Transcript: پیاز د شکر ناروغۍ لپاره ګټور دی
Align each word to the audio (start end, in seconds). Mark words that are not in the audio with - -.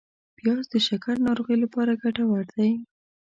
پیاز 0.37 0.63
د 0.73 0.75
شکر 0.87 1.15
ناروغۍ 1.27 1.57
لپاره 1.63 1.99
ګټور 2.03 2.41
دی 2.55 2.71